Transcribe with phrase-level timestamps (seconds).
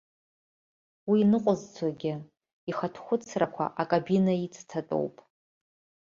[1.09, 2.13] Уи ныҟәызцозгьы
[2.69, 5.15] ихатәхәыцрақәа акабина ицҭатәоуп.